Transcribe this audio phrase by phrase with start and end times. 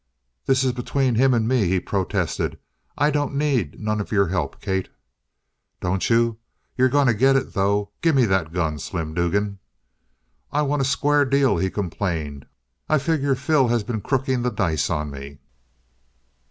[0.47, 2.57] "This is between him and me," he protested.
[2.97, 4.89] "I don't need none of your help, Kate."
[5.79, 6.39] "Don't you?
[6.75, 7.91] You're going to get it, though.
[8.01, 9.59] Gimme that gun, Slim Dugan!"
[10.51, 12.47] "I want a square deal," he complained.
[12.89, 15.37] "I figure Phil has been crooking the dice on me."